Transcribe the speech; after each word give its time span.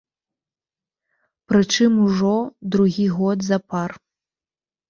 Прычым 1.51 1.93
ужо 2.05 2.33
другі 2.77 3.07
год 3.19 3.39
запар. 3.51 3.91